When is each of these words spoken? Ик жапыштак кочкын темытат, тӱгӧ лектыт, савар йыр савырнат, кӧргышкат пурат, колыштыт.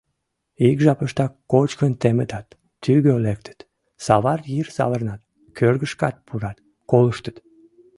Ик 0.69 0.77
жапыштак 0.85 1.31
кочкын 1.51 1.91
темытат, 2.01 2.47
тӱгӧ 2.83 3.13
лектыт, 3.25 3.59
савар 4.05 4.39
йыр 4.53 4.67
савырнат, 4.77 5.21
кӧргышкат 5.57 6.15
пурат, 6.27 6.57
колыштыт. 6.89 7.37